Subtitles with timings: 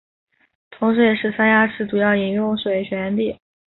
[0.71, 3.39] 同时也是三亚市主要饮用水水源地。